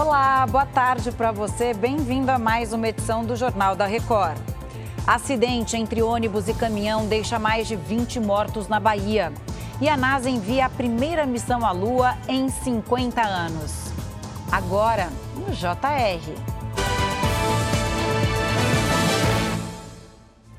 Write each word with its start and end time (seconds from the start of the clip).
Olá, 0.00 0.46
boa 0.46 0.64
tarde 0.64 1.12
para 1.12 1.30
você. 1.30 1.74
Bem-vindo 1.74 2.30
a 2.30 2.38
mais 2.38 2.72
uma 2.72 2.88
edição 2.88 3.22
do 3.22 3.36
Jornal 3.36 3.76
da 3.76 3.84
Record. 3.84 4.38
Acidente 5.06 5.76
entre 5.76 6.00
ônibus 6.00 6.48
e 6.48 6.54
caminhão 6.54 7.06
deixa 7.06 7.38
mais 7.38 7.68
de 7.68 7.76
20 7.76 8.18
mortos 8.18 8.66
na 8.66 8.80
Bahia. 8.80 9.30
E 9.78 9.90
a 9.90 9.98
NASA 9.98 10.30
envia 10.30 10.64
a 10.64 10.70
primeira 10.70 11.26
missão 11.26 11.66
à 11.66 11.70
Lua 11.70 12.16
em 12.26 12.48
50 12.48 13.20
anos. 13.20 13.92
Agora, 14.50 15.10
no 15.36 15.52
JR. 15.52 16.32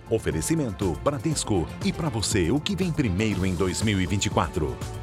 Oferecimento 0.08 0.96
Bradesco. 1.04 1.68
E 1.84 1.92
para 1.92 2.10
você, 2.10 2.52
o 2.52 2.60
que 2.60 2.76
vem 2.76 2.92
primeiro 2.92 3.44
em 3.44 3.56
2024? 3.56 5.01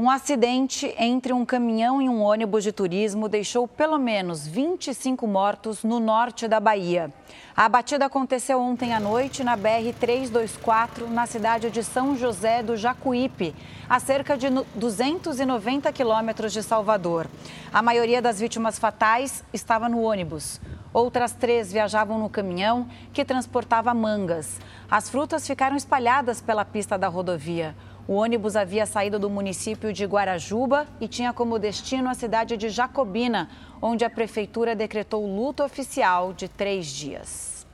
Um 0.00 0.08
acidente 0.08 0.94
entre 0.98 1.30
um 1.30 1.44
caminhão 1.44 2.00
e 2.00 2.08
um 2.08 2.22
ônibus 2.22 2.64
de 2.64 2.72
turismo 2.72 3.28
deixou 3.28 3.68
pelo 3.68 3.98
menos 3.98 4.46
25 4.46 5.26
mortos 5.26 5.84
no 5.84 6.00
norte 6.00 6.48
da 6.48 6.58
Bahia. 6.58 7.12
A 7.54 7.68
batida 7.68 8.06
aconteceu 8.06 8.58
ontem 8.58 8.94
à 8.94 8.98
noite 8.98 9.44
na 9.44 9.58
BR-324, 9.58 11.06
na 11.06 11.26
cidade 11.26 11.68
de 11.68 11.84
São 11.84 12.16
José 12.16 12.62
do 12.62 12.78
Jacuípe, 12.78 13.54
a 13.90 14.00
cerca 14.00 14.38
de 14.38 14.46
290 14.74 15.92
quilômetros 15.92 16.54
de 16.54 16.62
Salvador. 16.62 17.26
A 17.70 17.82
maioria 17.82 18.22
das 18.22 18.40
vítimas 18.40 18.78
fatais 18.78 19.44
estava 19.52 19.86
no 19.86 20.00
ônibus. 20.00 20.62
Outras 20.94 21.32
três 21.32 21.70
viajavam 21.70 22.18
no 22.18 22.30
caminhão 22.30 22.88
que 23.12 23.22
transportava 23.22 23.92
mangas. 23.92 24.58
As 24.90 25.10
frutas 25.10 25.46
ficaram 25.46 25.76
espalhadas 25.76 26.40
pela 26.40 26.64
pista 26.64 26.96
da 26.96 27.06
rodovia. 27.06 27.76
O 28.08 28.14
ônibus 28.14 28.56
havia 28.56 28.86
saído 28.86 29.18
do 29.18 29.30
município 29.30 29.92
de 29.92 30.04
Guarajuba 30.04 30.86
e 31.00 31.06
tinha 31.06 31.32
como 31.32 31.58
destino 31.58 32.08
a 32.08 32.14
cidade 32.14 32.56
de 32.56 32.68
Jacobina, 32.68 33.48
onde 33.80 34.04
a 34.04 34.10
prefeitura 34.10 34.74
decretou 34.74 35.26
luto 35.26 35.62
oficial 35.62 36.32
de 36.32 36.48
três 36.48 36.86
dias. 36.86 37.66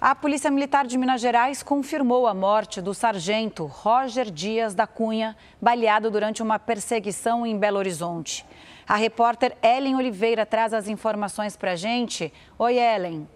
A 0.00 0.14
Polícia 0.14 0.50
Militar 0.50 0.86
de 0.86 0.96
Minas 0.96 1.20
Gerais 1.20 1.62
confirmou 1.62 2.26
a 2.26 2.32
morte 2.32 2.80
do 2.80 2.94
sargento 2.94 3.66
Roger 3.66 4.30
Dias 4.30 4.74
da 4.74 4.86
Cunha, 4.86 5.36
baleado 5.60 6.10
durante 6.10 6.42
uma 6.42 6.58
perseguição 6.58 7.46
em 7.46 7.58
Belo 7.58 7.76
Horizonte. 7.78 8.46
A 8.88 8.96
repórter 8.96 9.56
Ellen 9.62 9.96
Oliveira 9.96 10.46
traz 10.46 10.72
as 10.72 10.88
informações 10.88 11.54
para 11.54 11.72
a 11.72 11.76
gente. 11.76 12.32
Oi, 12.58 12.78
Ellen. 12.78 13.28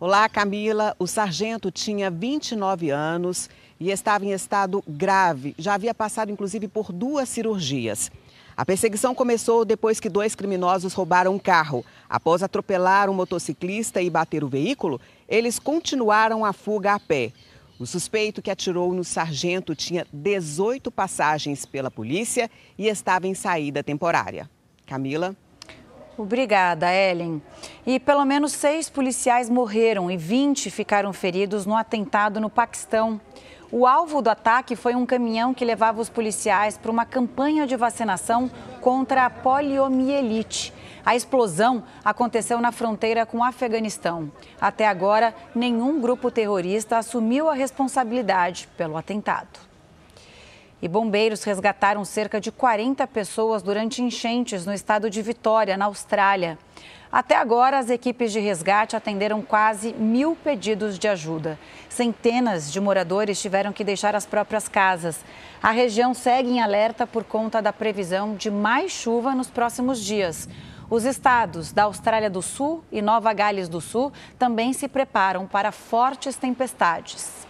Olá, 0.00 0.28
Camila. 0.28 0.94
O 0.98 1.06
sargento 1.06 1.70
tinha 1.70 2.10
29 2.10 2.90
anos 2.90 3.48
e 3.80 3.90
estava 3.90 4.24
em 4.24 4.32
estado 4.32 4.82
grave. 4.86 5.54
Já 5.58 5.74
havia 5.74 5.94
passado, 5.94 6.30
inclusive, 6.30 6.68
por 6.68 6.92
duas 6.92 7.28
cirurgias. 7.28 8.10
A 8.56 8.64
perseguição 8.64 9.14
começou 9.14 9.64
depois 9.64 10.00
que 10.00 10.08
dois 10.08 10.34
criminosos 10.34 10.92
roubaram 10.92 11.32
um 11.32 11.38
carro. 11.38 11.84
Após 12.08 12.42
atropelar 12.42 13.08
um 13.08 13.14
motociclista 13.14 14.02
e 14.02 14.10
bater 14.10 14.42
o 14.42 14.48
veículo, 14.48 15.00
eles 15.28 15.60
continuaram 15.60 16.44
a 16.44 16.52
fuga 16.52 16.94
a 16.94 16.98
pé. 16.98 17.32
O 17.78 17.86
suspeito 17.86 18.42
que 18.42 18.50
atirou 18.50 18.92
no 18.92 19.04
sargento 19.04 19.76
tinha 19.76 20.04
18 20.12 20.90
passagens 20.90 21.64
pela 21.64 21.88
polícia 21.88 22.50
e 22.76 22.88
estava 22.88 23.28
em 23.28 23.34
saída 23.34 23.84
temporária. 23.84 24.50
Camila. 24.84 25.36
Obrigada, 26.16 26.92
Ellen. 26.92 27.40
E 27.86 28.00
pelo 28.00 28.24
menos 28.24 28.50
seis 28.50 28.90
policiais 28.90 29.48
morreram 29.48 30.10
e 30.10 30.16
20 30.16 30.68
ficaram 30.68 31.12
feridos 31.12 31.64
no 31.64 31.76
atentado 31.76 32.40
no 32.40 32.50
Paquistão. 32.50 33.20
O 33.70 33.86
alvo 33.86 34.22
do 34.22 34.30
ataque 34.30 34.74
foi 34.74 34.94
um 34.94 35.04
caminhão 35.04 35.52
que 35.52 35.62
levava 35.62 36.00
os 36.00 36.08
policiais 36.08 36.78
para 36.78 36.90
uma 36.90 37.04
campanha 37.04 37.66
de 37.66 37.76
vacinação 37.76 38.50
contra 38.80 39.26
a 39.26 39.30
poliomielite. 39.30 40.72
A 41.04 41.14
explosão 41.14 41.82
aconteceu 42.02 42.62
na 42.62 42.72
fronteira 42.72 43.26
com 43.26 43.38
o 43.38 43.44
Afeganistão. 43.44 44.32
Até 44.58 44.86
agora, 44.86 45.34
nenhum 45.54 46.00
grupo 46.00 46.30
terrorista 46.30 46.96
assumiu 46.96 47.46
a 47.50 47.52
responsabilidade 47.52 48.66
pelo 48.74 48.96
atentado. 48.96 49.60
E 50.80 50.86
bombeiros 50.86 51.42
resgataram 51.42 52.04
cerca 52.04 52.40
de 52.40 52.52
40 52.52 53.06
pessoas 53.08 53.62
durante 53.62 54.00
enchentes 54.02 54.64
no 54.64 54.72
estado 54.72 55.10
de 55.10 55.20
Vitória, 55.20 55.76
na 55.76 55.86
Austrália. 55.86 56.56
Até 57.10 57.36
agora, 57.36 57.78
as 57.78 57.88
equipes 57.88 58.30
de 58.32 58.38
resgate 58.38 58.94
atenderam 58.94 59.40
quase 59.40 59.94
mil 59.94 60.36
pedidos 60.36 60.98
de 60.98 61.08
ajuda. 61.08 61.58
Centenas 61.88 62.70
de 62.70 62.80
moradores 62.80 63.40
tiveram 63.40 63.72
que 63.72 63.82
deixar 63.82 64.14
as 64.14 64.26
próprias 64.26 64.68
casas. 64.68 65.24
A 65.62 65.70
região 65.70 66.12
segue 66.12 66.50
em 66.50 66.60
alerta 66.60 67.06
por 67.06 67.24
conta 67.24 67.62
da 67.62 67.72
previsão 67.72 68.36
de 68.36 68.50
mais 68.50 68.92
chuva 68.92 69.34
nos 69.34 69.48
próximos 69.48 70.04
dias. 70.04 70.48
Os 70.90 71.04
estados 71.04 71.72
da 71.72 71.84
Austrália 71.84 72.28
do 72.28 72.42
Sul 72.42 72.84
e 72.92 73.00
Nova 73.00 73.32
Gales 73.32 73.68
do 73.68 73.80
Sul 73.80 74.12
também 74.38 74.74
se 74.74 74.86
preparam 74.86 75.46
para 75.46 75.72
fortes 75.72 76.36
tempestades. 76.36 77.47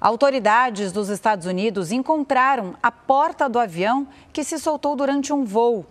Autoridades 0.00 0.92
dos 0.92 1.08
Estados 1.08 1.46
Unidos 1.46 1.90
encontraram 1.90 2.74
a 2.82 2.92
porta 2.92 3.48
do 3.48 3.58
avião 3.58 4.06
que 4.30 4.44
se 4.44 4.58
soltou 4.58 4.94
durante 4.94 5.32
um 5.32 5.42
voo. 5.42 5.86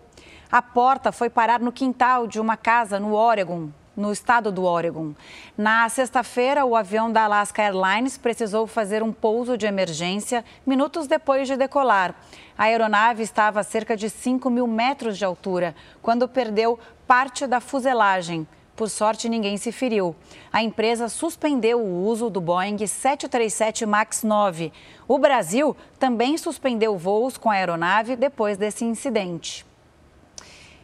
A 0.51 0.61
porta 0.61 1.11
foi 1.11 1.27
parar 1.27 1.59
no 1.59 1.71
quintal 1.71 2.27
de 2.27 2.39
uma 2.39 2.55
casa 2.55 2.99
no 2.99 3.13
Oregon, 3.15 3.69
no 3.97 4.11
estado 4.11 4.51
do 4.51 4.63
Oregon. 4.63 5.13
Na 5.57 5.89
sexta-feira, 5.89 6.63
o 6.65 6.75
avião 6.75 7.11
da 7.11 7.23
Alaska 7.23 7.63
Airlines 7.63 8.15
precisou 8.15 8.67
fazer 8.67 9.01
um 9.01 9.11
pouso 9.11 9.57
de 9.57 9.65
emergência 9.65 10.45
minutos 10.67 11.07
depois 11.07 11.47
de 11.47 11.57
decolar. 11.57 12.13
A 12.55 12.65
aeronave 12.65 13.23
estava 13.23 13.61
a 13.61 13.63
cerca 13.63 13.97
de 13.97 14.07
5 14.07 14.51
mil 14.51 14.67
metros 14.67 15.17
de 15.17 15.25
altura 15.25 15.75
quando 16.01 16.27
perdeu 16.27 16.77
parte 17.07 17.47
da 17.47 17.59
fuselagem. 17.59 18.47
Por 18.75 18.89
sorte, 18.89 19.29
ninguém 19.29 19.55
se 19.55 19.71
feriu. 19.71 20.13
A 20.51 20.61
empresa 20.61 21.07
suspendeu 21.07 21.79
o 21.79 22.05
uso 22.05 22.29
do 22.29 22.41
Boeing 22.41 22.85
737 22.85 23.85
MAX 23.85 24.23
9. 24.23 24.73
O 25.07 25.17
Brasil 25.17 25.75
também 25.97 26.37
suspendeu 26.37 26.97
voos 26.97 27.37
com 27.37 27.49
a 27.49 27.53
aeronave 27.53 28.17
depois 28.17 28.57
desse 28.57 28.83
incidente. 28.83 29.65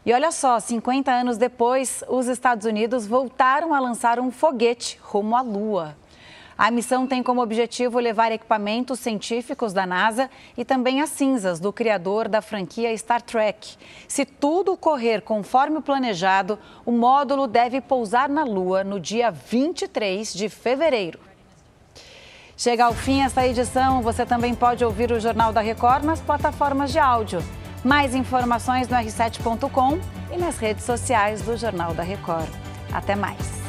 E 0.06 0.14
olha 0.14 0.32
só, 0.32 0.58
50 0.58 1.12
anos 1.12 1.38
depois, 1.38 2.02
os 2.08 2.28
Estados 2.28 2.66
Unidos 2.66 3.06
voltaram 3.06 3.74
a 3.74 3.80
lançar 3.80 4.20
um 4.20 4.32
foguete 4.32 4.98
rumo 5.02 5.36
à 5.36 5.42
Lua. 5.42 5.96
A 6.62 6.70
missão 6.70 7.08
tem 7.08 7.24
como 7.24 7.42
objetivo 7.42 7.98
levar 7.98 8.32
equipamentos 8.32 9.00
científicos 9.00 9.74
da 9.74 9.84
NASA 9.84 10.30
e 10.56 10.64
também 10.64 11.02
as 11.02 11.10
cinzas 11.10 11.60
do 11.60 11.74
criador 11.74 12.28
da 12.28 12.40
franquia 12.40 12.96
Star 12.96 13.20
Trek. 13.20 13.76
Se 14.08 14.26
tudo 14.26 14.78
correr 14.78 15.22
conforme 15.22 15.78
o 15.78 15.82
planejado, 15.82 16.60
o 16.86 16.92
módulo 16.92 17.48
deve 17.48 17.82
pousar 17.82 18.30
na 18.30 18.44
Lua 18.44 18.84
no 18.84 19.00
dia 19.00 19.32
23 19.32 20.32
de 20.32 20.50
fevereiro. 20.50 21.20
Chega 22.56 22.86
ao 22.86 22.94
fim 22.94 23.24
esta 23.24 23.48
edição. 23.48 24.04
Você 24.04 24.24
também 24.24 24.54
pode 24.54 24.86
ouvir 24.86 25.12
o 25.12 25.20
Jornal 25.20 25.52
da 25.52 25.62
Record 25.62 26.04
nas 26.04 26.22
plataformas 26.22 26.92
de 26.92 27.00
áudio. 27.00 27.44
Mais 27.84 28.14
informações 28.14 28.88
no 28.88 28.96
r7.com 28.98 30.00
e 30.32 30.38
nas 30.38 30.60
redes 30.60 30.84
sociais 30.84 31.42
do 31.42 31.58
Jornal 31.58 31.96
da 31.96 32.04
Record. 32.04 32.50
Até 32.94 33.16
mais. 33.16 33.61